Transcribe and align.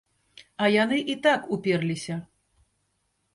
А 0.63 0.69
яны 0.75 0.97
і 1.15 1.15
так 1.27 1.45
уперліся. 1.59 2.17